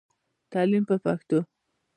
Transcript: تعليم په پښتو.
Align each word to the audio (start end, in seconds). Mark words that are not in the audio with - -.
تعليم 0.53 0.83
په 0.89 0.95
پښتو. 1.03 1.39